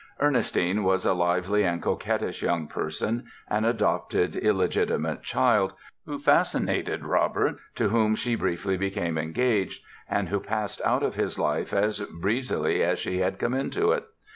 [0.19, 5.73] Ernestine was a lively and coquettish young person, an adopted illegitimate child,
[6.07, 11.37] who fascinated Robert, to whom she briefly became engaged, and who passed out of his
[11.37, 14.05] life as breezily as she had come into it.